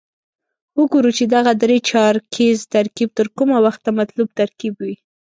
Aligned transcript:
وګورو 0.79 1.11
چې 1.17 1.23
دغه 1.35 1.51
درې 1.63 1.77
چارکیز 1.89 2.57
ترکیب 2.73 3.09
تر 3.17 3.27
کومه 3.37 3.57
وخته 3.65 3.89
مطلوب 3.99 4.29
ترکیب 4.39 4.73
وي. 4.83 4.95